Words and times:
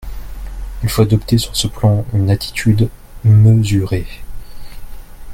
Il 0.81 0.89
faut 0.89 1.03
adopter 1.03 1.37
sur 1.37 1.55
ce 1.55 1.67
plan 1.67 2.07
une 2.11 2.31
attitude 2.31 2.89
mesurée. 3.23 4.07